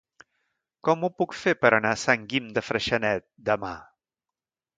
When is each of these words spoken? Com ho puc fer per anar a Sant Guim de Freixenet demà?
Com 0.87 1.03
ho 1.03 1.09
puc 1.21 1.35
fer 1.41 1.53
per 1.65 1.71
anar 1.79 1.91
a 1.97 1.99
Sant 2.05 2.25
Guim 2.33 2.49
de 2.57 2.65
Freixenet 2.71 3.27
demà? 3.53 3.75